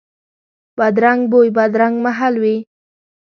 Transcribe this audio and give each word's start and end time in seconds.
بدرنګ 0.77 1.21
بوی، 1.31 1.49
بدرنګ 1.57 1.95
محل 2.05 2.35
وي 2.43 2.55